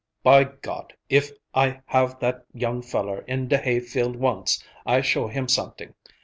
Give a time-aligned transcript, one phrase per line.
[0.23, 0.93] "By God!
[1.09, 5.93] if I have that young feller in de hayfield once, I show him someting.